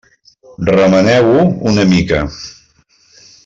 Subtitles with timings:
[0.69, 2.25] Remeneu-ho una mica.